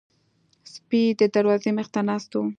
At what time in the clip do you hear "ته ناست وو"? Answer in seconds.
1.93-2.43